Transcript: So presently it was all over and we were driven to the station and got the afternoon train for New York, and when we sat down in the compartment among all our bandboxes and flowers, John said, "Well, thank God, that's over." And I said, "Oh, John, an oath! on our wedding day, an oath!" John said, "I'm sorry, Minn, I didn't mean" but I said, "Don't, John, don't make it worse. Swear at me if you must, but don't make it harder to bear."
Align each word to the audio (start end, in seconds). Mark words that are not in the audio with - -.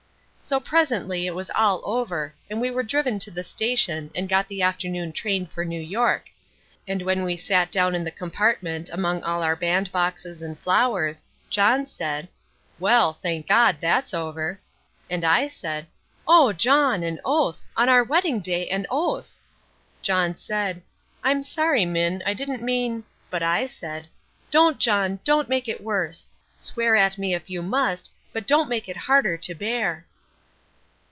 So 0.43 0.59
presently 0.59 1.27
it 1.27 1.35
was 1.35 1.51
all 1.51 1.81
over 1.85 2.33
and 2.49 2.59
we 2.59 2.71
were 2.71 2.83
driven 2.83 3.19
to 3.19 3.31
the 3.31 3.43
station 3.43 4.11
and 4.13 4.27
got 4.27 4.49
the 4.49 4.61
afternoon 4.61 5.13
train 5.13 5.45
for 5.45 5.63
New 5.63 5.79
York, 5.79 6.25
and 6.85 7.01
when 7.03 7.23
we 7.23 7.37
sat 7.37 7.71
down 7.71 7.95
in 7.95 8.03
the 8.03 8.11
compartment 8.11 8.89
among 8.89 9.23
all 9.23 9.43
our 9.43 9.55
bandboxes 9.55 10.41
and 10.41 10.59
flowers, 10.59 11.23
John 11.49 11.85
said, 11.85 12.27
"Well, 12.79 13.13
thank 13.13 13.47
God, 13.47 13.77
that's 13.79 14.13
over." 14.13 14.59
And 15.09 15.23
I 15.23 15.47
said, 15.47 15.87
"Oh, 16.27 16.51
John, 16.51 17.01
an 17.03 17.21
oath! 17.23 17.69
on 17.77 17.87
our 17.87 18.03
wedding 18.03 18.41
day, 18.41 18.67
an 18.67 18.85
oath!" 18.89 19.37
John 20.01 20.35
said, 20.35 20.81
"I'm 21.23 21.43
sorry, 21.43 21.85
Minn, 21.85 22.21
I 22.25 22.33
didn't 22.33 22.63
mean" 22.63 23.05
but 23.31 23.43
I 23.43 23.67
said, 23.67 24.07
"Don't, 24.49 24.79
John, 24.79 25.19
don't 25.23 25.47
make 25.47 25.69
it 25.69 25.81
worse. 25.83 26.27
Swear 26.57 26.97
at 26.97 27.17
me 27.17 27.33
if 27.33 27.49
you 27.49 27.61
must, 27.61 28.11
but 28.33 28.47
don't 28.47 28.67
make 28.67 28.89
it 28.89 28.97
harder 28.97 29.37
to 29.37 29.55
bear." 29.55 30.07